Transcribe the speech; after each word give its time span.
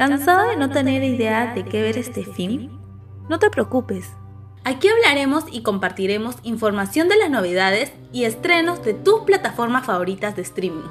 ¿Cansado 0.00 0.48
de 0.48 0.56
no 0.56 0.70
tener 0.70 1.04
idea 1.04 1.52
de 1.52 1.62
qué 1.62 1.82
ver 1.82 1.98
este 1.98 2.24
film? 2.24 2.70
No 3.28 3.38
te 3.38 3.50
preocupes. 3.50 4.08
Aquí 4.64 4.88
hablaremos 4.88 5.44
y 5.52 5.62
compartiremos 5.62 6.36
información 6.42 7.10
de 7.10 7.18
las 7.18 7.28
novedades 7.28 7.92
y 8.10 8.24
estrenos 8.24 8.82
de 8.82 8.94
tus 8.94 9.24
plataformas 9.24 9.84
favoritas 9.84 10.36
de 10.36 10.40
streaming. 10.40 10.88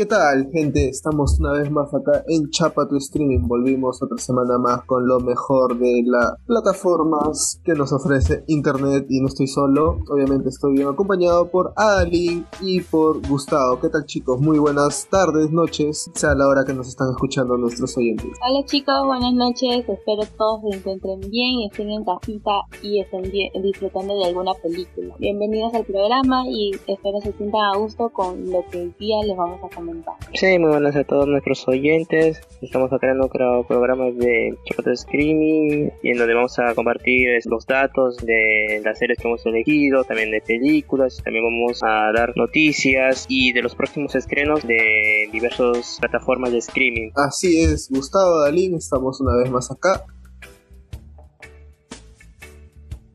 ¿Qué 0.00 0.06
tal, 0.06 0.48
gente? 0.50 0.88
Estamos 0.88 1.38
una 1.40 1.52
vez 1.52 1.70
más 1.70 1.92
acá 1.92 2.24
en 2.26 2.48
Chapa 2.48 2.88
tu 2.88 2.96
Streaming. 2.96 3.46
Volvimos 3.46 4.02
otra 4.02 4.16
semana 4.16 4.56
más 4.56 4.82
con 4.86 5.06
lo 5.06 5.20
mejor 5.20 5.78
de 5.78 6.02
las 6.06 6.36
plataformas 6.46 7.60
que 7.62 7.74
nos 7.74 7.92
ofrece 7.92 8.42
Internet 8.46 9.04
y 9.10 9.20
no 9.20 9.26
estoy 9.26 9.46
solo. 9.46 9.98
Obviamente 10.08 10.48
estoy 10.48 10.76
bien 10.76 10.88
acompañado 10.88 11.50
por 11.50 11.74
Adalyn 11.76 12.46
y 12.62 12.80
por 12.80 13.20
Gustavo. 13.28 13.78
¿Qué 13.78 13.90
tal, 13.90 14.06
chicos? 14.06 14.40
Muy 14.40 14.58
buenas 14.58 15.06
tardes, 15.10 15.50
noches, 15.50 16.10
sea 16.14 16.34
la 16.34 16.48
hora 16.48 16.64
que 16.64 16.72
nos 16.72 16.88
están 16.88 17.10
escuchando 17.10 17.58
nuestros 17.58 17.94
oyentes. 17.98 18.30
Hola, 18.40 18.64
chicos, 18.64 19.04
buenas 19.04 19.34
noches. 19.34 19.86
Espero 19.86 20.22
todos 20.38 20.62
se 20.62 20.78
encuentren 20.78 21.20
bien 21.30 21.68
estén 21.70 21.90
en 21.90 22.04
casita 22.06 22.62
y 22.82 23.00
estén 23.00 23.30
disfrutando 23.62 24.16
de 24.16 24.24
alguna 24.24 24.54
película. 24.62 25.14
Bienvenidos 25.18 25.74
al 25.74 25.84
programa 25.84 26.44
y 26.48 26.70
espero 26.86 27.20
se 27.20 27.32
sientan 27.32 27.74
a 27.74 27.76
gusto 27.76 28.08
con 28.08 28.50
lo 28.50 28.64
que 28.70 28.78
hoy 28.78 28.94
día 28.98 29.16
les 29.26 29.36
vamos 29.36 29.60
a 29.62 29.68
comentar. 29.74 29.89
Sí, 30.34 30.58
muy 30.58 30.70
buenas 30.70 30.96
a 30.96 31.04
todos 31.04 31.26
nuestros 31.26 31.66
oyentes. 31.68 32.40
Estamos 32.62 32.92
acá 32.92 33.10
en 33.10 33.18
nuestro 33.18 33.64
programa 33.66 34.04
de 34.10 34.56
Chapato 34.64 34.94
Screaming 34.94 35.92
y 36.02 36.10
en 36.10 36.18
donde 36.18 36.34
vamos 36.34 36.58
a 36.58 36.74
compartir 36.74 37.28
los 37.46 37.66
datos 37.66 38.16
de 38.18 38.80
las 38.84 38.98
series 38.98 39.18
que 39.18 39.28
hemos 39.28 39.44
elegido, 39.46 40.04
también 40.04 40.30
de 40.30 40.40
películas, 40.40 41.20
también 41.24 41.44
vamos 41.44 41.82
a 41.82 42.12
dar 42.12 42.32
noticias 42.36 43.26
y 43.28 43.52
de 43.52 43.62
los 43.62 43.74
próximos 43.74 44.14
estrenos 44.14 44.66
de 44.66 45.28
diversas 45.32 45.98
plataformas 46.00 46.52
de 46.52 46.58
streaming. 46.58 47.10
Así 47.16 47.62
es, 47.62 47.88
Gustavo 47.90 48.40
Dalín, 48.40 48.76
estamos 48.76 49.20
una 49.20 49.36
vez 49.36 49.50
más 49.50 49.70
acá 49.70 50.04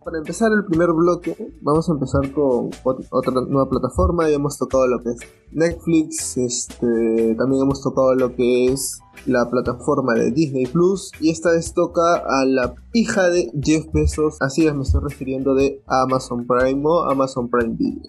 para 0.06 0.20
empezar 0.20 0.52
el 0.56 0.64
primer 0.66 0.94
bloque, 0.94 1.36
vamos 1.62 1.90
a 1.90 1.94
empezar 1.94 2.32
con 2.32 2.70
otra 3.10 3.34
nueva 3.50 3.68
plataforma. 3.68 4.30
Ya 4.30 4.36
hemos 4.36 4.56
tocado 4.58 4.86
lo 4.86 5.02
que 5.02 5.10
es 5.10 5.18
Netflix, 5.52 6.38
este, 6.38 7.34
también 7.36 7.64
hemos 7.64 7.82
tocado 7.82 8.14
lo 8.14 8.36
que 8.36 8.68
es 8.68 9.00
la 9.26 9.50
plataforma 9.50 10.14
de 10.14 10.32
Disney 10.32 10.68
Plus. 10.68 11.12
Y 11.20 11.32
esta 11.32 11.52
vez 11.52 11.74
toca 11.74 12.18
a 12.18 12.46
la 12.46 12.76
hija 12.94 13.30
de 13.30 13.52
Jeff 13.60 13.88
Bezos, 13.92 14.38
así 14.42 14.68
es, 14.68 14.76
me 14.76 14.84
estoy 14.84 15.02
refiriendo 15.02 15.56
de 15.56 15.82
Amazon 15.88 16.46
Prime 16.46 16.84
o 16.86 17.10
Amazon 17.10 17.50
Prime 17.50 17.74
Video. 17.76 18.04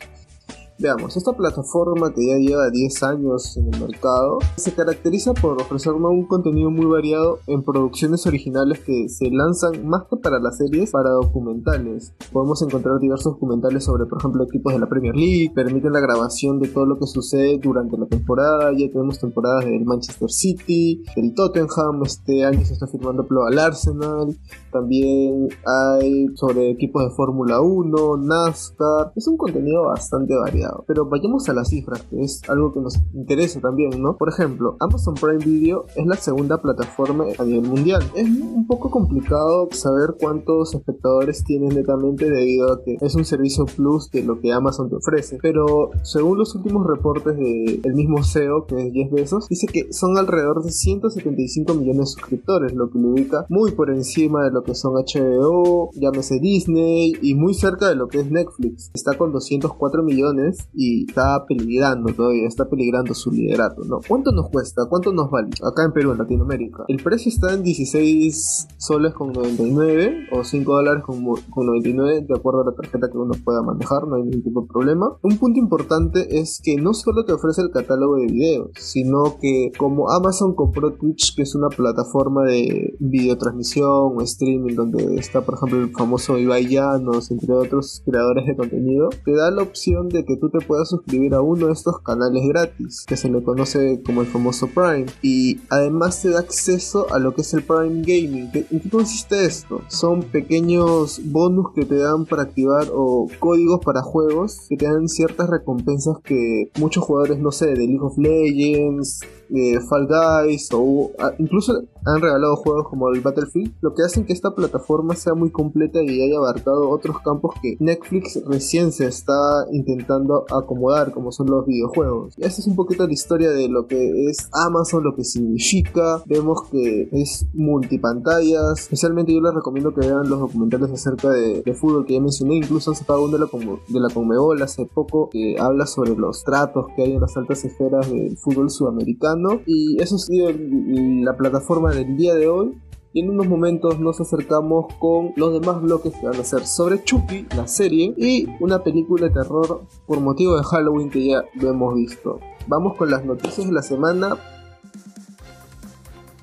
Veamos, 0.78 1.16
esta 1.16 1.32
plataforma 1.32 2.12
que 2.12 2.26
ya 2.26 2.36
lleva 2.36 2.68
10 2.70 3.02
años 3.04 3.56
en 3.56 3.72
el 3.72 3.80
mercado 3.80 4.38
se 4.56 4.74
caracteriza 4.74 5.32
por 5.32 5.60
ofrecernos 5.62 6.10
un 6.10 6.26
contenido 6.26 6.70
muy 6.70 6.84
variado 6.84 7.38
en 7.46 7.62
producciones 7.62 8.26
originales 8.26 8.80
que 8.80 9.08
se 9.08 9.30
lanzan 9.30 9.88
más 9.88 10.02
que 10.10 10.18
para 10.18 10.38
las 10.38 10.58
series, 10.58 10.90
para 10.90 11.08
documentales. 11.12 12.12
Podemos 12.30 12.60
encontrar 12.60 12.98
diversos 13.00 13.32
documentales 13.32 13.84
sobre, 13.84 14.04
por 14.04 14.18
ejemplo, 14.18 14.44
equipos 14.44 14.74
de 14.74 14.78
la 14.78 14.86
Premier 14.86 15.16
League, 15.16 15.50
permiten 15.54 15.94
la 15.94 16.00
grabación 16.00 16.60
de 16.60 16.68
todo 16.68 16.84
lo 16.84 16.98
que 16.98 17.06
sucede 17.06 17.58
durante 17.58 17.96
la 17.96 18.06
temporada. 18.06 18.70
Ya 18.76 18.90
tenemos 18.92 19.18
temporadas 19.18 19.64
del 19.64 19.86
Manchester 19.86 20.30
City, 20.30 21.02
del 21.16 21.32
Tottenham, 21.34 22.02
este 22.04 22.44
año 22.44 22.62
se 22.66 22.74
está 22.74 22.86
firmando 22.86 23.26
Pro 23.26 23.46
al 23.46 23.58
Arsenal. 23.58 24.36
También 24.70 25.48
hay 25.64 26.26
sobre 26.34 26.70
equipos 26.70 27.02
de 27.02 27.10
Fórmula 27.16 27.62
1, 27.62 28.18
NASCAR. 28.18 29.12
Es 29.16 29.26
un 29.26 29.38
contenido 29.38 29.84
bastante 29.84 30.36
variado. 30.36 30.65
Pero 30.86 31.06
vayamos 31.06 31.48
a 31.48 31.54
las 31.54 31.68
cifras, 31.68 32.02
que 32.02 32.22
es 32.22 32.42
algo 32.48 32.72
que 32.72 32.80
nos 32.80 32.96
interesa 33.14 33.60
también, 33.60 34.00
¿no? 34.00 34.16
Por 34.16 34.28
ejemplo, 34.28 34.76
Amazon 34.80 35.14
Prime 35.14 35.44
Video 35.44 35.86
es 35.94 36.06
la 36.06 36.16
segunda 36.16 36.60
plataforma 36.60 37.24
a 37.38 37.44
nivel 37.44 37.68
mundial. 37.68 38.02
Es 38.14 38.28
un 38.28 38.66
poco 38.66 38.90
complicado 38.90 39.68
saber 39.72 40.16
cuántos 40.18 40.74
espectadores 40.74 41.44
tienen 41.44 41.70
netamente 41.70 42.28
debido 42.28 42.72
a 42.72 42.82
que 42.82 42.96
es 43.00 43.14
un 43.14 43.24
servicio 43.24 43.64
plus 43.66 44.10
de 44.10 44.22
lo 44.22 44.40
que 44.40 44.52
Amazon 44.52 44.88
te 44.88 44.96
ofrece. 44.96 45.38
Pero 45.40 45.90
según 46.02 46.38
los 46.38 46.54
últimos 46.54 46.86
reportes 46.86 47.36
del 47.36 47.94
mismo 47.94 48.22
CEO, 48.22 48.66
que 48.66 48.86
es 48.86 48.92
10 48.92 49.10
Bezos, 49.10 49.48
dice 49.48 49.66
que 49.66 49.92
son 49.92 50.18
alrededor 50.18 50.62
de 50.62 50.70
175 50.70 51.74
millones 51.74 51.98
de 51.98 52.06
suscriptores, 52.06 52.74
lo 52.74 52.90
que 52.90 52.98
lo 52.98 53.08
ubica 53.08 53.46
muy 53.48 53.72
por 53.72 53.90
encima 53.90 54.44
de 54.44 54.50
lo 54.50 54.62
que 54.62 54.74
son 54.74 54.94
HBO, 54.94 55.90
llámese 55.94 56.38
Disney 56.40 57.12
y 57.20 57.34
muy 57.34 57.54
cerca 57.54 57.88
de 57.88 57.96
lo 57.96 58.08
que 58.08 58.20
es 58.20 58.30
Netflix. 58.30 58.90
Está 58.94 59.16
con 59.16 59.32
204 59.32 60.02
millones 60.02 60.55
y 60.74 61.08
está 61.08 61.44
peligrando 61.46 62.12
todavía, 62.12 62.46
está 62.46 62.68
peligrando 62.68 63.14
su 63.14 63.30
liderato, 63.30 63.82
¿no? 63.84 64.00
¿Cuánto 64.06 64.32
nos 64.32 64.50
cuesta? 64.50 64.82
¿Cuánto 64.88 65.12
nos 65.12 65.30
vale? 65.30 65.50
Acá 65.62 65.84
en 65.84 65.92
Perú, 65.92 66.12
en 66.12 66.18
Latinoamérica. 66.18 66.84
El 66.88 67.02
precio 67.02 67.30
está 67.30 67.54
en 67.54 67.62
16 67.62 68.68
soles 68.76 69.14
con 69.14 69.32
99 69.32 70.28
o 70.32 70.44
5 70.44 70.74
dólares 70.74 71.02
con, 71.04 71.22
99 71.22 72.26
de 72.28 72.34
acuerdo 72.34 72.62
a 72.62 72.70
la 72.70 72.76
tarjeta 72.76 73.08
que 73.10 73.18
uno 73.18 73.34
pueda 73.44 73.62
manejar, 73.62 74.06
no 74.06 74.16
hay 74.16 74.22
ningún 74.22 74.42
tipo 74.42 74.62
de 74.62 74.68
problema. 74.68 75.16
Un 75.22 75.38
punto 75.38 75.58
importante 75.58 76.38
es 76.38 76.60
que 76.62 76.76
no 76.76 76.94
solo 76.94 77.24
te 77.24 77.32
ofrece 77.32 77.62
el 77.62 77.70
catálogo 77.70 78.16
de 78.16 78.26
videos, 78.26 78.70
sino 78.78 79.38
que 79.40 79.72
como 79.78 80.10
Amazon 80.10 80.54
compró 80.54 80.92
Twitch, 80.94 81.34
que 81.34 81.42
es 81.42 81.54
una 81.54 81.68
plataforma 81.68 82.44
de 82.44 82.96
videotransmisión 83.00 84.16
o 84.16 84.20
streaming 84.22 84.74
donde 84.74 85.16
está 85.16 85.40
por 85.42 85.54
ejemplo 85.54 85.80
el 85.80 85.90
famoso 85.90 86.38
Ibai 86.38 86.68
Llanos, 86.68 87.30
entre 87.30 87.52
otros 87.52 88.02
creadores 88.04 88.46
de 88.46 88.56
contenido, 88.56 89.08
te 89.24 89.32
da 89.32 89.50
la 89.50 89.62
opción 89.62 90.08
de 90.08 90.24
que 90.24 90.36
tú 90.36 90.45
te 90.50 90.64
puedas 90.64 90.88
suscribir 90.88 91.34
a 91.34 91.40
uno 91.40 91.66
de 91.66 91.72
estos 91.72 92.00
canales 92.00 92.42
gratis, 92.48 93.04
que 93.06 93.16
se 93.16 93.28
le 93.28 93.42
conoce 93.42 94.02
como 94.04 94.22
el 94.22 94.26
famoso 94.26 94.68
Prime. 94.68 95.06
Y 95.22 95.60
además 95.70 96.22
te 96.22 96.30
da 96.30 96.40
acceso 96.40 97.12
a 97.12 97.18
lo 97.18 97.34
que 97.34 97.42
es 97.42 97.54
el 97.54 97.62
Prime 97.62 98.02
Gaming. 98.02 98.50
¿En 98.70 98.80
qué 98.80 98.90
consiste 98.90 99.44
esto? 99.44 99.82
Son 99.88 100.22
pequeños 100.22 101.20
bonus 101.24 101.72
que 101.74 101.84
te 101.84 101.96
dan 101.96 102.26
para 102.26 102.42
activar 102.42 102.88
o 102.92 103.28
códigos 103.38 103.80
para 103.84 104.02
juegos 104.02 104.66
que 104.68 104.76
te 104.76 104.86
dan 104.86 105.08
ciertas 105.08 105.48
recompensas 105.48 106.18
que 106.22 106.70
muchos 106.78 107.04
jugadores, 107.04 107.38
no 107.38 107.52
sé, 107.52 107.66
de 107.66 107.86
League 107.86 108.00
of 108.00 108.18
Legends, 108.18 109.20
de 109.48 109.80
Fall 109.80 110.06
Guys 110.06 110.68
o 110.72 111.12
ah, 111.18 111.32
incluso 111.38 111.84
han 112.06 112.20
regalado 112.20 112.56
juegos 112.56 112.88
como 112.88 113.08
el 113.10 113.20
Battlefield, 113.20 113.74
lo 113.80 113.94
que 113.94 114.02
hacen 114.02 114.24
que 114.24 114.32
esta 114.32 114.54
plataforma 114.54 115.14
sea 115.16 115.34
muy 115.34 115.50
completa 115.50 116.02
y 116.02 116.22
haya 116.22 116.38
abarcado 116.38 116.88
otros 116.88 117.18
campos 117.20 117.54
que 117.60 117.76
Netflix 117.80 118.40
recién 118.46 118.92
se 118.92 119.06
está 119.06 119.66
intentando 119.72 120.44
acomodar, 120.50 121.12
como 121.12 121.32
son 121.32 121.48
los 121.48 121.66
videojuegos. 121.66 122.34
Y 122.36 122.44
esta 122.44 122.60
es 122.60 122.66
un 122.66 122.76
poquito 122.76 123.06
la 123.06 123.12
historia 123.12 123.50
de 123.50 123.68
lo 123.68 123.86
que 123.86 124.28
es 124.28 124.48
Amazon, 124.52 125.02
lo 125.02 125.14
que 125.14 125.24
significa. 125.24 126.22
Vemos 126.26 126.62
que 126.70 127.08
es 127.12 127.46
multipantallas. 127.54 128.80
Especialmente 128.80 129.34
yo 129.34 129.40
les 129.40 129.54
recomiendo 129.54 129.92
que 129.92 130.00
vean 130.00 130.28
los 130.28 130.40
documentales 130.40 130.90
acerca 130.90 131.30
de, 131.30 131.62
fútbol 131.74 132.06
que 132.06 132.14
ya 132.14 132.20
mencioné. 132.20 132.56
Incluso 132.56 132.90
han 132.90 132.96
sacado 132.96 133.24
uno 133.24 133.36
de 133.36 133.40
la, 133.40 133.46
de 133.88 134.00
la 134.00 134.08
Conmebol 134.08 134.62
hace 134.62 134.86
poco 134.86 135.28
que 135.30 135.56
habla 135.58 135.86
sobre 135.86 136.14
los 136.14 136.44
tratos 136.44 136.86
que 136.94 137.02
hay 137.02 137.12
en 137.14 137.20
las 137.20 137.36
altas 137.36 137.64
esferas 137.64 138.10
del 138.10 138.36
fútbol 138.38 138.70
sudamericano. 138.70 139.60
Y 139.66 140.00
eso 140.00 140.16
ha 140.16 140.18
sido 140.18 140.48
la 140.52 141.36
plataforma 141.36 141.95
del 141.96 142.16
día 142.16 142.34
de 142.34 142.48
hoy 142.48 142.78
y 143.12 143.20
en 143.20 143.30
unos 143.30 143.48
momentos 143.48 143.98
nos 143.98 144.20
acercamos 144.20 144.92
con 144.98 145.32
los 145.36 145.58
demás 145.58 145.80
bloques 145.80 146.14
que 146.14 146.26
van 146.26 146.38
a 146.38 146.44
ser 146.44 146.66
sobre 146.66 147.02
Chucky, 147.02 147.46
la 147.56 147.66
serie, 147.66 148.12
y 148.18 148.46
una 148.60 148.82
película 148.82 149.28
de 149.28 149.32
terror 149.32 149.86
por 150.06 150.20
motivo 150.20 150.54
de 150.54 150.62
Halloween 150.62 151.08
que 151.08 151.26
ya 151.26 151.42
lo 151.54 151.70
hemos 151.70 151.94
visto. 151.94 152.40
Vamos 152.66 152.94
con 152.96 153.10
las 153.10 153.24
noticias 153.24 153.66
de 153.66 153.72
la 153.72 153.82
semana 153.82 154.36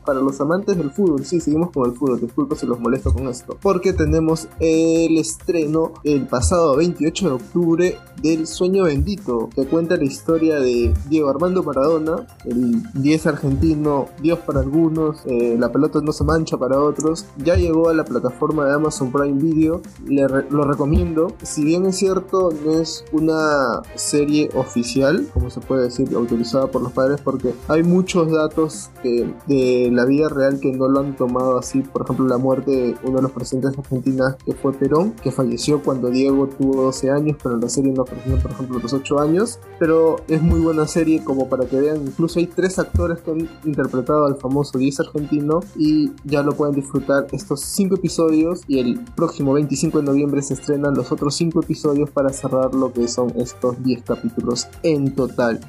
para 0.03 0.19
los 0.19 0.39
amantes 0.41 0.77
del 0.77 0.91
fútbol. 0.91 1.25
Sí, 1.25 1.39
seguimos 1.39 1.71
con 1.71 1.89
el 1.89 1.95
fútbol, 1.97 2.19
disculpa 2.19 2.55
si 2.55 2.65
los 2.65 2.79
molesto 2.79 3.13
con 3.13 3.27
esto. 3.27 3.57
Porque 3.61 3.93
tenemos 3.93 4.47
el 4.59 5.17
estreno 5.17 5.93
el 6.03 6.27
pasado 6.27 6.75
28 6.77 7.27
de 7.27 7.33
octubre 7.33 7.97
del 8.21 8.47
Sueño 8.47 8.83
Bendito, 8.83 9.49
que 9.55 9.65
cuenta 9.65 9.97
la 9.97 10.05
historia 10.05 10.59
de 10.59 10.93
Diego 11.09 11.29
Armando 11.29 11.63
Maradona, 11.63 12.27
el 12.45 12.83
10 12.93 13.27
argentino, 13.27 14.07
Dios 14.21 14.39
para 14.39 14.61
algunos, 14.61 15.25
eh, 15.25 15.55
la 15.59 15.71
pelota 15.71 15.99
no 16.01 16.11
se 16.11 16.23
mancha 16.23 16.57
para 16.57 16.79
otros. 16.79 17.25
Ya 17.37 17.55
llegó 17.55 17.89
a 17.89 17.93
la 17.93 18.05
plataforma 18.05 18.65
de 18.65 18.73
Amazon 18.73 19.11
Prime 19.11 19.41
Video, 19.41 19.81
le 20.05 20.23
lo 20.49 20.63
recomiendo. 20.63 21.33
Si 21.41 21.63
bien 21.63 21.85
es 21.85 21.97
cierto, 21.97 22.51
no 22.65 22.79
es 22.79 23.03
una 23.11 23.81
serie 23.95 24.49
oficial, 24.55 25.27
como 25.33 25.49
se 25.49 25.59
puede 25.59 25.83
decir, 25.83 26.13
autorizada 26.15 26.67
por 26.67 26.81
los 26.81 26.91
padres, 26.91 27.21
porque 27.21 27.53
hay 27.67 27.83
muchos 27.83 28.31
datos 28.31 28.89
de 29.03 29.89
la 29.95 30.05
vida 30.05 30.29
real 30.29 30.59
que 30.59 30.71
no 30.71 30.87
lo 30.87 30.99
han 30.99 31.15
tomado 31.15 31.57
así. 31.57 31.81
Por 31.81 32.03
ejemplo, 32.03 32.27
la 32.27 32.37
muerte 32.37 32.71
de 32.71 32.95
uno 33.03 33.17
de 33.17 33.23
los 33.23 33.31
presidentes 33.31 33.77
argentinos 33.77 34.35
que 34.45 34.53
fue 34.53 34.73
Perón, 34.73 35.13
que 35.21 35.31
falleció 35.31 35.81
cuando 35.81 36.09
Diego 36.09 36.47
tuvo 36.47 36.83
12 36.83 37.11
años, 37.11 37.37
pero 37.41 37.55
en 37.55 37.61
la 37.61 37.69
serie 37.69 37.91
no 37.91 38.03
apareció, 38.03 38.37
por 38.39 38.51
ejemplo, 38.51 38.79
los 38.79 38.93
8 38.93 39.19
años. 39.19 39.59
Pero 39.79 40.17
es 40.27 40.41
muy 40.41 40.59
buena 40.59 40.87
serie 40.87 41.23
como 41.23 41.49
para 41.49 41.65
que 41.65 41.79
vean, 41.79 42.01
incluso 42.05 42.39
hay 42.39 42.47
tres 42.47 42.79
actores 42.79 43.19
que 43.21 43.31
han 43.31 43.49
interpretado 43.65 44.25
al 44.25 44.35
famoso 44.35 44.77
10 44.77 44.99
argentino 45.01 45.61
y 45.75 46.11
ya 46.23 46.43
lo 46.43 46.53
pueden 46.53 46.75
disfrutar 46.75 47.27
estos 47.31 47.61
5 47.61 47.95
episodios 47.95 48.61
y 48.67 48.79
el 48.79 48.99
próximo 49.15 49.53
25 49.53 49.99
de 49.99 50.05
noviembre 50.05 50.41
se 50.41 50.53
estrenan 50.53 50.93
los 50.93 51.11
otros 51.11 51.35
5 51.35 51.61
episodios 51.61 52.09
para 52.09 52.29
cerrar 52.29 52.73
lo 52.73 52.91
que 52.93 53.07
son 53.07 53.31
estos 53.37 53.81
10 53.83 54.03
capítulos 54.03 54.67
en 54.83 55.13
total. 55.15 55.59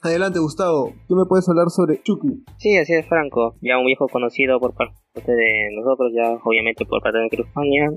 Adelante, 0.00 0.38
Gustavo. 0.38 0.92
¿Qué 1.08 1.14
me 1.14 1.24
puedes 1.28 1.48
hablar 1.48 1.70
sobre 1.70 2.00
Chucky? 2.02 2.44
Sí, 2.58 2.76
así 2.76 2.94
es, 2.94 3.06
Franco. 3.08 3.56
Ya 3.60 3.78
un 3.78 3.86
viejo 3.86 4.06
conocido 4.06 4.60
por 4.60 4.72
parte 4.74 4.94
de 5.26 5.70
nosotros, 5.74 6.12
ya 6.14 6.38
obviamente 6.44 6.86
por 6.86 7.02
parte 7.02 7.18
de 7.18 7.28
nuestra 7.28 7.44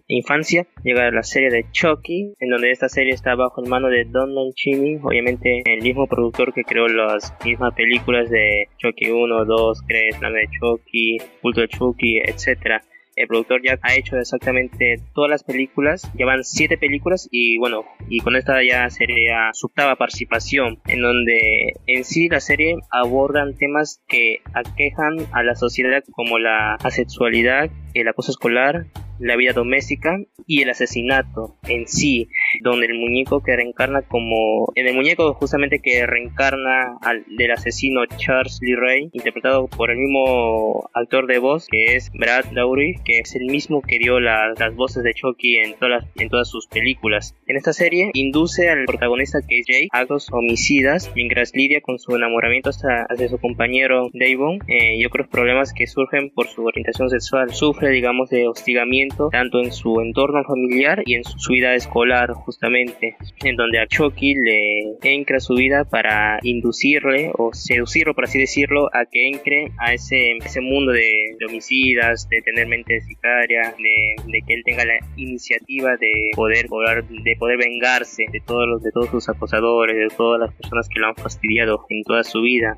infancia, 0.08 0.66
llega 0.84 1.12
la 1.12 1.22
serie 1.22 1.52
de 1.52 1.66
Chucky, 1.72 2.34
en 2.40 2.50
donde 2.50 2.72
esta 2.72 2.90
serie 2.90 3.14
está 3.14 3.36
bajo 3.36 3.62
el 3.62 3.70
mano 3.70 3.88
de 3.90 4.06
Don 4.06 4.34
Mancini, 4.34 4.98
obviamente 5.04 5.62
el 5.64 5.84
mismo 5.84 6.08
productor 6.08 6.54
que 6.54 6.64
creó 6.64 6.88
las 6.88 7.36
mismas 7.46 7.76
películas 7.76 8.32
de 8.32 8.66
Chucky 8.80 9.12
1, 9.12 9.46
2, 9.46 9.80
3, 9.88 10.22
la 10.22 10.30
de 10.32 10.48
Chucky, 10.60 11.18
Culto 11.44 11.62
de 11.62 11.68
Chucky, 11.68 12.18
etcétera 12.26 12.82
el 13.22 13.28
productor 13.28 13.62
ya 13.64 13.78
ha 13.82 13.96
hecho 13.96 14.18
exactamente 14.18 14.98
todas 15.14 15.30
las 15.30 15.44
películas, 15.44 16.12
llevan 16.16 16.44
siete 16.44 16.78
películas 16.78 17.28
y 17.32 17.58
bueno, 17.58 17.86
y 18.10 18.20
con 18.20 18.36
esta 18.36 18.64
ya 18.64 18.90
sería 18.90 19.52
su 19.54 19.68
octava 19.68 19.96
participación, 19.96 20.80
en 20.88 21.02
donde 21.02 21.74
en 21.88 22.04
sí 22.04 22.30
la 22.30 22.40
serie 22.40 22.76
abordan 22.92 23.56
temas 23.56 24.02
que 24.08 24.40
aquejan 24.54 25.18
a 25.32 25.44
la 25.44 25.56
sociedad 25.56 26.04
como 26.12 26.40
la 26.40 26.76
asexualidad, 26.76 27.70
el 27.94 28.08
acoso 28.08 28.32
escolar, 28.32 28.86
la 29.22 29.36
vida 29.36 29.54
doméstica 29.54 30.18
y 30.48 30.62
el 30.62 30.70
asesinato 30.70 31.56
en 31.68 31.88
sí, 31.88 32.28
donde 32.62 32.88
el 32.88 32.96
muñeco 32.96 33.42
que 33.42 33.56
reencarna 33.56 34.02
como 34.02 34.72
en 34.76 34.88
el 34.88 34.96
muñeco 34.96 35.34
justamente 35.36 35.80
que 35.80 36.06
reencarna 36.06 36.98
al 37.02 37.24
del 37.38 37.52
asesino 37.52 38.06
Charles 38.18 38.60
Lee 38.62 38.76
Ray, 38.76 39.10
interpretado 39.14 39.68
por 39.68 39.92
el 39.92 39.98
mismo 39.98 40.90
actor 40.94 41.28
de 41.28 41.40
voz 41.40 41.68
que 41.70 41.96
es 41.96 42.12
Brad 42.14 42.46
Lowry, 42.52 42.96
que 43.06 43.20
es 43.20 43.36
el 43.36 43.46
mismo 43.46 43.82
que 43.82 43.98
dio 44.00 44.20
las 44.20 44.76
voces 44.76 45.04
de 45.04 45.14
Chucky 45.14 45.58
en 45.58 45.76
todas 45.76 46.06
en 46.18 46.30
todas 46.30 46.50
sus 46.50 46.68
películas. 46.68 47.36
En 47.48 47.58
esta 47.58 47.74
serie 47.74 48.12
induce 48.14 48.70
al 48.70 48.86
protagonista 48.86 49.40
que 49.48 49.60
es 49.60 49.66
Jay 49.68 49.88
a 49.92 50.00
actos 50.00 50.30
homicidas 50.32 51.12
mientras 51.16 51.52
lidia 51.54 51.82
con 51.82 52.00
su 52.00 52.16
enamoramiento 52.16 52.72
hacia, 52.72 53.08
su 53.30 53.38
compañero 53.38 54.10
Davon 54.14 54.60
eh, 54.68 54.96
y 54.98 55.06
otros 55.06 55.28
problemas 55.28 55.74
que 55.74 55.88
surgen 55.88 56.32
por 56.32 56.48
su 56.48 56.66
orientación 56.66 57.10
sexual. 57.10 57.54
Sufre 57.54 57.90
digamos 57.90 58.30
de 58.30 58.48
hostigamiento 58.48 59.11
tanto 59.32 59.60
en 59.60 59.72
su 59.72 60.02
entorno 60.02 60.44
familiar 60.44 61.04
y 61.06 61.16
en 61.16 61.24
su 61.24 61.54
vida 61.54 61.76
escolar 61.76 62.34
justamente, 62.34 63.16
en 63.44 63.56
donde 63.56 63.80
a 63.80 63.88
Chucky 63.88 64.36
le 64.36 64.98
entra 65.04 65.40
su 65.40 65.56
vida 65.56 65.86
para 65.86 66.40
inducirle 66.44 67.32
o 67.38 67.54
seducirlo, 67.54 68.14
por 68.14 68.26
así 68.26 68.40
decirlo, 68.40 68.90
a 68.94 69.06
que 69.06 69.30
entre 69.30 69.72
a 69.78 69.94
ese, 69.94 70.38
ese 70.44 70.62
mundo 70.62 70.92
de, 70.92 71.36
homicidas, 71.48 72.28
de 72.30 72.42
tener 72.42 72.68
mente 72.68 73.02
sicaria, 73.02 73.74
de, 73.78 74.32
de, 74.32 74.42
que 74.46 74.54
él 74.54 74.64
tenga 74.64 74.86
la 74.86 75.00
iniciativa 75.16 75.98
de 75.98 76.32
poder, 76.36 76.68
de 76.68 77.36
poder 77.38 77.58
vengarse 77.58 78.26
de 78.32 78.42
todos 78.42 78.68
los 78.68 78.84
de 78.84 78.92
todos 78.92 79.10
sus 79.10 79.30
acosadores, 79.30 79.96
de 79.96 80.16
todas 80.16 80.40
las 80.40 80.54
personas 80.54 80.88
que 80.90 81.00
lo 81.00 81.08
han 81.08 81.16
fastidiado 81.16 81.86
en 81.90 82.04
toda 82.04 82.24
su 82.24 82.42
vida. 82.42 82.76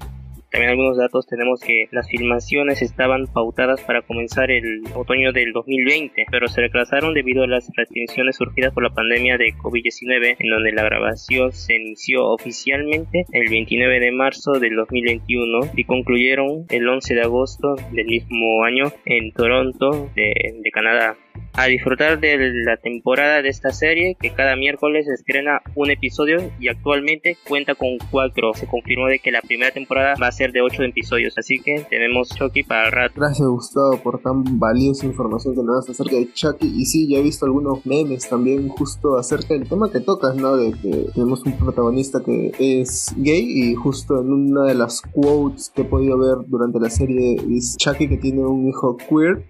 También 0.53 0.69
algunos 0.69 0.97
datos 0.97 1.25
tenemos 1.25 1.61
que 1.61 1.87
las 1.89 2.07
filmaciones 2.07 2.83
estaban 2.83 3.25
pautadas 3.25 3.81
para 3.81 4.03
comenzar 4.03 4.51
el 4.51 4.83
otoño 4.93 5.31
del 5.33 5.51
2020, 5.51 6.27
pero 6.29 6.47
se 6.47 6.61
retrasaron 6.61 7.15
debido 7.15 7.43
a 7.43 7.47
las 7.47 7.71
restricciones 7.75 8.35
surgidas 8.35 8.71
por 8.71 8.83
la 8.83 8.93
pandemia 8.93 9.39
de 9.39 9.55
COVID-19, 9.55 10.35
en 10.37 10.49
donde 10.51 10.71
la 10.71 10.83
grabación 10.83 11.51
se 11.53 11.73
inició 11.73 12.27
oficialmente 12.27 13.25
el 13.31 13.49
29 13.49 13.99
de 13.99 14.11
marzo 14.11 14.51
del 14.59 14.75
2021 14.75 15.71
y 15.75 15.85
concluyeron 15.85 16.67
el 16.69 16.87
11 16.87 17.15
de 17.15 17.21
agosto 17.21 17.75
del 17.91 18.05
mismo 18.05 18.63
año 18.63 18.91
en 19.05 19.31
Toronto, 19.31 20.11
de, 20.15 20.59
de 20.61 20.71
Canadá 20.71 21.17
a 21.55 21.65
disfrutar 21.65 22.19
de 22.19 22.37
la 22.65 22.77
temporada 22.77 23.41
de 23.41 23.49
esta 23.49 23.71
serie 23.71 24.17
que 24.19 24.33
cada 24.33 24.55
miércoles 24.55 25.07
estrena 25.07 25.61
un 25.75 25.91
episodio 25.91 26.37
y 26.59 26.67
actualmente 26.67 27.37
cuenta 27.47 27.75
con 27.75 27.97
cuatro. 28.09 28.53
Se 28.55 28.65
confirmó 28.65 29.07
de 29.07 29.19
que 29.19 29.31
la 29.31 29.41
primera 29.41 29.71
temporada 29.71 30.15
va 30.21 30.27
a 30.27 30.31
ser 30.31 30.51
de 30.51 30.61
ocho 30.61 30.83
episodios, 30.83 31.37
así 31.37 31.59
que 31.59 31.85
tenemos 31.89 32.29
Chucky 32.29 32.63
para 32.63 32.89
rato. 32.89 33.13
Gracias 33.17 33.47
Gustavo 33.47 33.97
por 34.01 34.19
tan 34.21 34.59
valiosa 34.59 35.05
información 35.05 35.55
que 35.55 35.61
nos 35.61 35.85
das 35.85 35.95
acerca 35.95 36.15
de 36.15 36.31
Chucky 36.33 36.73
y 36.75 36.85
sí, 36.85 37.07
ya 37.07 37.19
he 37.19 37.21
visto 37.21 37.45
algunos 37.45 37.85
memes 37.85 38.27
también 38.27 38.67
justo 38.69 39.17
acerca 39.17 39.53
del 39.53 39.67
tema 39.67 39.91
que 39.91 39.99
tocas, 39.99 40.35
¿no? 40.35 40.57
De 40.57 40.71
que 40.71 41.05
tenemos 41.13 41.43
un 41.45 41.57
protagonista 41.57 42.21
que 42.25 42.51
es 42.59 43.13
gay 43.17 43.45
y 43.45 43.75
justo 43.75 44.21
en 44.21 44.31
una 44.31 44.65
de 44.65 44.75
las 44.75 45.01
quotes 45.01 45.69
que 45.69 45.83
he 45.83 45.85
podido 45.85 46.17
ver 46.17 46.37
durante 46.47 46.79
la 46.79 46.89
serie 46.89 47.37
es 47.51 47.77
Chucky 47.77 48.07
que 48.07 48.17
tiene 48.17 48.41
un 48.41 48.67
hijo 48.67 48.97
queer 48.97 49.43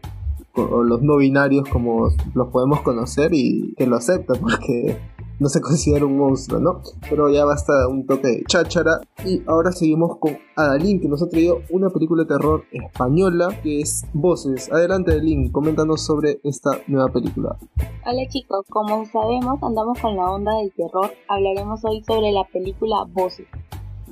o 0.56 0.84
los 0.84 1.02
no 1.02 1.18
binarios 1.18 1.68
como 1.70 2.10
los 2.34 2.48
podemos 2.50 2.82
conocer 2.82 3.34
y 3.34 3.74
que 3.76 3.88
lo 3.88 3.96
acepta 3.96 4.36
porque 4.36 5.00
no 5.40 5.50
se 5.50 5.62
considera 5.62 6.06
un 6.06 6.18
monstruo, 6.18 6.60
¿no? 6.60 6.82
Pero 7.10 7.30
ya 7.30 7.44
basta 7.46 7.88
un 7.88 8.06
toque 8.06 8.28
de 8.28 8.44
cháchara. 8.48 9.02
Y 9.26 9.42
ahora 9.48 9.72
seguimos 9.72 10.18
con 10.18 10.38
Adalín, 10.56 11.02
que 11.02 11.08
nos 11.08 11.22
ha 11.24 11.28
traído 11.28 11.62
una 11.70 11.90
película 11.90 12.24
de 12.24 12.30
terror 12.30 12.64
española 12.72 13.50
que 13.64 13.82
es 13.82 14.06
Voces. 14.14 14.72
Adelante, 14.72 15.12
Adalín, 15.12 15.52
coméntanos 15.52 16.06
sobre 16.06 16.40
esta 16.44 16.72
nueva 16.88 17.12
película. 17.12 17.58
Hola 18.06 18.28
chicos, 18.30 18.66
como 18.70 19.06
sabemos, 19.06 19.62
andamos 19.64 20.00
con 20.00 20.16
la 20.16 20.32
onda 20.32 20.58
del 20.58 20.72
terror. 20.74 21.12
Hablaremos 21.28 21.84
hoy 21.84 22.04
sobre 22.04 22.32
la 22.32 22.44
película 22.46 23.04
Voces. 23.10 23.48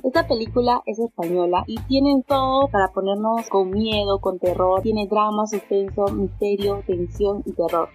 Esta 0.02 0.26
película 0.26 0.82
es 0.84 0.98
española 0.98 1.62
y 1.68 1.76
tiene 1.82 2.24
todo 2.26 2.66
para 2.66 2.88
ponernos 2.88 3.48
con 3.48 3.70
miedo, 3.70 4.18
con 4.18 4.40
terror. 4.40 4.82
Tiene 4.82 5.06
drama, 5.06 5.46
suspenso, 5.46 6.06
misterio, 6.06 6.82
tensión 6.84 7.44
y 7.46 7.52
terror. 7.52 7.88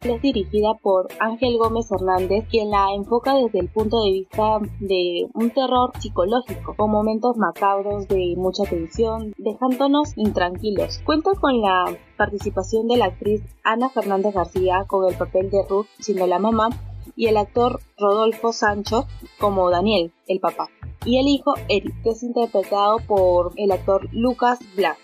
Es 0.00 0.22
dirigida 0.22 0.72
por 0.80 1.08
Ángel 1.20 1.58
Gómez 1.58 1.92
Hernández, 1.92 2.46
quien 2.48 2.70
la 2.70 2.94
enfoca 2.94 3.34
desde 3.34 3.58
el 3.58 3.68
punto 3.68 4.02
de 4.04 4.12
vista 4.12 4.58
de 4.80 5.28
un 5.34 5.50
terror 5.50 5.90
psicológico, 5.98 6.74
con 6.74 6.90
momentos 6.90 7.36
macabros 7.36 8.08
de 8.08 8.34
mucha 8.38 8.62
tensión, 8.64 9.34
dejándonos 9.36 10.16
intranquilos. 10.16 11.00
Cuenta 11.04 11.32
con 11.38 11.60
la 11.60 11.94
participación 12.16 12.88
de 12.88 12.96
la 12.96 13.06
actriz 13.06 13.42
Ana 13.64 13.90
Fernández 13.90 14.34
García 14.34 14.86
con 14.86 15.06
el 15.06 15.18
papel 15.18 15.50
de 15.50 15.62
Ruth 15.68 15.88
siendo 15.98 16.26
la 16.26 16.38
mamá 16.38 16.70
y 17.16 17.26
el 17.26 17.36
actor 17.36 17.80
Rodolfo 17.98 18.52
Sancho 18.54 19.04
como 19.38 19.68
Daniel, 19.68 20.12
el 20.26 20.40
papá 20.40 20.68
y 21.04 21.18
el 21.18 21.28
hijo 21.28 21.54
Eric, 21.68 21.94
que 22.02 22.10
es 22.10 22.22
interpretado 22.22 22.98
por 23.06 23.52
el 23.56 23.72
actor 23.72 24.08
Lucas 24.12 24.58
Black. 24.76 24.98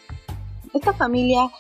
Esta 0.73 0.93
familia 0.93 1.51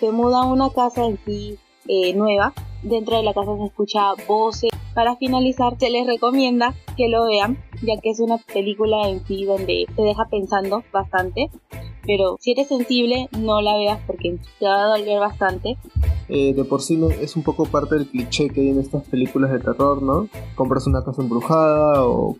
se 0.00 0.10
muda 0.10 0.42
a 0.42 0.46
una 0.46 0.70
casa 0.70 1.04
en 1.04 1.18
sí 1.24 1.58
eh, 1.86 2.14
nueva. 2.14 2.52
Dentro 2.82 3.16
de 3.16 3.22
la 3.22 3.34
casa 3.34 3.56
se 3.56 3.66
escucha 3.66 4.14
voces. 4.26 4.70
Para 4.94 5.16
finalizar, 5.16 5.78
se 5.78 5.90
les 5.90 6.06
recomienda 6.06 6.74
que 6.96 7.08
lo 7.08 7.24
vean, 7.24 7.58
ya 7.82 7.96
que 8.00 8.10
es 8.10 8.20
una 8.20 8.38
película 8.38 9.08
en 9.08 9.24
sí 9.26 9.44
donde 9.44 9.86
te 9.94 10.02
deja 10.02 10.26
pensando 10.30 10.82
bastante. 10.92 11.50
Pero 12.04 12.36
si 12.40 12.52
eres 12.52 12.68
sensible, 12.68 13.28
no 13.38 13.60
la 13.60 13.76
veas 13.76 14.00
porque 14.06 14.38
te 14.58 14.66
va 14.66 14.84
a 14.84 14.98
doler 14.98 15.20
bastante. 15.20 15.76
Eh, 16.34 16.54
de 16.54 16.64
por 16.64 16.80
sí 16.80 16.98
es 17.20 17.36
un 17.36 17.42
poco 17.42 17.66
parte 17.66 17.94
del 17.94 18.08
cliché 18.08 18.48
que 18.48 18.62
hay 18.62 18.68
en 18.70 18.80
estas 18.80 19.06
películas 19.06 19.52
de 19.52 19.58
terror, 19.58 20.02
¿no? 20.02 20.28
Compras 20.54 20.86
una 20.86 21.04
casa 21.04 21.20
embrujada 21.20 22.06
o 22.06 22.38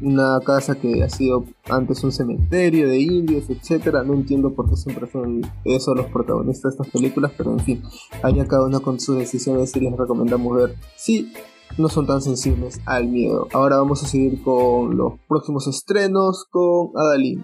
una 0.00 0.38
casa 0.46 0.76
que 0.76 1.02
ha 1.02 1.10
sido 1.10 1.44
antes 1.68 2.04
un 2.04 2.12
cementerio 2.12 2.88
de 2.88 3.00
indios, 3.00 3.50
etcétera. 3.50 4.04
No 4.04 4.14
entiendo 4.14 4.54
por 4.54 4.70
qué 4.70 4.76
siempre 4.76 5.10
son 5.10 5.42
eso 5.64 5.96
los 5.96 6.06
protagonistas 6.06 6.76
de 6.76 6.82
estas 6.82 6.92
películas, 6.92 7.32
pero 7.36 7.50
en 7.50 7.58
fin, 7.58 7.82
allá 8.22 8.46
cada 8.46 8.66
uno 8.66 8.80
con 8.80 9.00
sus 9.00 9.18
decisiones 9.18 9.74
y 9.74 9.80
les 9.80 9.96
recomendamos 9.96 10.56
ver 10.56 10.76
si 10.94 11.32
no 11.76 11.88
son 11.88 12.06
tan 12.06 12.22
sensibles 12.22 12.80
al 12.86 13.08
miedo. 13.08 13.48
Ahora 13.52 13.78
vamos 13.78 14.04
a 14.04 14.06
seguir 14.06 14.44
con 14.44 14.96
los 14.96 15.14
próximos 15.26 15.66
estrenos 15.66 16.44
con 16.52 16.90
Adalín. 16.94 17.42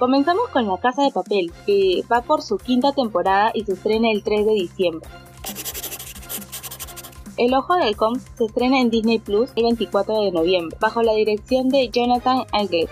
Comenzamos 0.00 0.48
con 0.48 0.66
La 0.66 0.78
Casa 0.78 1.02
de 1.02 1.10
Papel, 1.10 1.52
que 1.66 2.02
va 2.10 2.22
por 2.22 2.40
su 2.40 2.56
quinta 2.56 2.92
temporada 2.92 3.50
y 3.52 3.64
se 3.64 3.74
estrena 3.74 4.10
el 4.10 4.22
3 4.22 4.46
de 4.46 4.52
diciembre. 4.54 5.06
El 7.36 7.52
Ojo 7.52 7.74
del 7.74 7.82
Halcón 7.82 8.18
se 8.18 8.46
estrena 8.46 8.80
en 8.80 8.88
Disney 8.88 9.18
Plus 9.18 9.50
el 9.56 9.64
24 9.64 10.22
de 10.22 10.32
noviembre, 10.32 10.74
bajo 10.80 11.02
la 11.02 11.12
dirección 11.12 11.68
de 11.68 11.90
Jonathan 11.90 12.46
Anglet. 12.50 12.88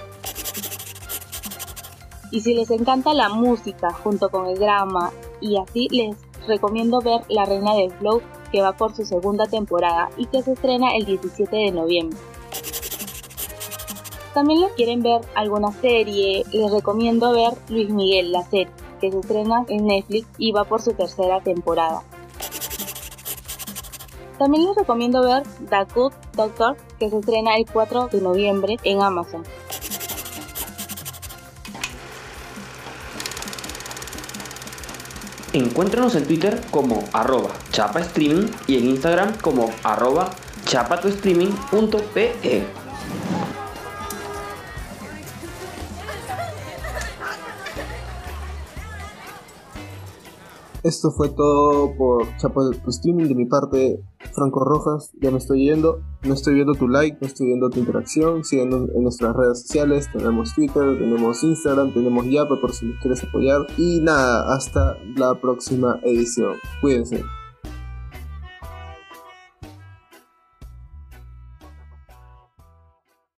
Y 2.31 2.43
si 2.43 2.53
les 2.53 2.71
encanta 2.71 3.15
la 3.15 3.31
música 3.31 3.91
junto 3.91 4.29
con 4.29 4.47
el 4.47 4.59
drama 4.59 5.11
y 5.41 5.57
así 5.57 5.89
les 5.91 6.15
recomiendo 6.47 7.01
ver 7.01 7.23
La 7.31 7.47
Reina 7.47 7.75
del 7.75 7.91
Flow 7.91 8.21
que 8.53 8.61
va 8.61 8.77
por 8.77 8.95
su 8.95 9.07
segunda 9.07 9.47
temporada 9.47 10.11
y 10.19 10.27
que 10.27 10.43
se 10.43 10.53
estrena 10.53 10.95
el 10.95 11.07
17 11.07 11.57
de 11.57 11.73
noviembre. 11.73 12.19
También 14.39 14.61
les 14.61 14.73
quieren 14.75 15.03
ver 15.03 15.23
alguna 15.35 15.73
serie, 15.73 16.45
les 16.53 16.71
recomiendo 16.71 17.33
ver 17.33 17.55
Luis 17.69 17.91
Miguel, 17.91 18.31
la 18.31 18.45
serie, 18.45 18.69
que 19.01 19.11
se 19.11 19.19
estrena 19.19 19.65
en 19.69 19.85
Netflix 19.85 20.29
y 20.39 20.53
va 20.53 20.63
por 20.63 20.81
su 20.81 20.93
tercera 20.93 21.41
temporada. 21.41 22.05
También 24.39 24.67
les 24.67 24.77
recomiendo 24.77 25.23
ver 25.23 25.43
The 25.69 25.93
Good 25.93 26.13
Doctor, 26.35 26.77
que 27.01 27.11
se 27.11 27.19
estrena 27.19 27.57
el 27.57 27.67
4 27.67 28.11
de 28.13 28.21
noviembre 28.21 28.77
en 28.85 29.03
Amazon. 29.03 29.43
Encuéntranos 35.53 36.15
en 36.15 36.29
Twitter 36.29 36.61
como 36.71 37.03
arroba 37.13 37.51
chapa 37.73 37.99
streaming 37.99 38.47
y 38.69 38.79
en 38.79 38.91
Instagram 38.91 39.37
como 39.39 39.69
arroba 39.83 40.31
chapatostreaming.pe. 40.65 42.88
Esto 50.89 51.11
fue 51.11 51.29
todo 51.29 51.95
por 51.99 52.35
Chapa 52.39 52.63
Streaming 52.87 53.27
de 53.29 53.35
mi 53.35 53.45
parte, 53.45 54.01
Franco 54.33 54.65
Rojas. 54.65 55.13
Ya 55.21 55.31
me 55.31 55.37
estoy 55.37 55.67
yendo. 55.67 56.01
No 56.23 56.33
estoy 56.33 56.55
viendo 56.55 56.73
tu 56.73 56.89
like, 56.89 57.19
no 57.21 57.27
estoy 57.27 57.49
viendo 57.49 57.69
tu 57.69 57.79
interacción. 57.79 58.43
Síguenos 58.43 58.89
en 58.95 59.03
nuestras 59.03 59.37
redes 59.37 59.61
sociales. 59.61 60.09
Tenemos 60.11 60.55
Twitter, 60.55 60.99
tenemos 60.99 61.45
Instagram, 61.45 61.93
tenemos 61.93 62.25
Yapa 62.25 62.59
por 62.59 62.73
si 62.73 62.87
nos 62.87 62.99
quieres 63.03 63.23
apoyar. 63.23 63.67
Y 63.77 64.01
nada, 64.01 64.55
hasta 64.57 64.97
la 65.15 65.39
próxima 65.39 66.01
edición. 66.05 66.55
Cuídense. 66.81 67.23